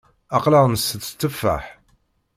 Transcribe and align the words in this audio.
Aql-aɣ 0.35 0.65
ntett 0.69 1.03
tteffaḥ. 1.09 1.65